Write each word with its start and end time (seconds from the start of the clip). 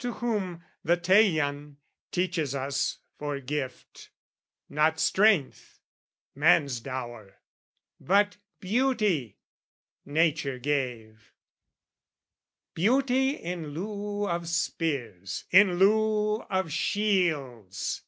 To 0.00 0.14
whom, 0.14 0.64
the 0.82 0.96
Teian 0.96 1.76
teaches 2.10 2.52
us, 2.52 2.98
for 3.16 3.38
gift, 3.38 4.10
Not 4.68 4.98
strength, 4.98 5.78
man's 6.34 6.80
dower, 6.80 7.36
but 8.00 8.38
beauty, 8.58 9.38
nature 10.04 10.58
gave, 10.58 11.32
"Beauty 12.74 13.36
in 13.36 13.68
lieu 13.68 14.28
of 14.28 14.48
spears, 14.48 15.44
in 15.52 15.74
lieu 15.78 16.42
of 16.50 16.72
shields!" 16.72 18.02